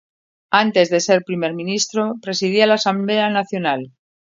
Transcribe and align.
Antes 0.63 0.89
de 0.89 0.99
ser 1.07 1.23
primer 1.29 1.53
ministro 1.53 2.15
presidía 2.23 2.65
la 2.65 2.73
Asamblea 2.81 3.29
Nacional. 3.29 3.91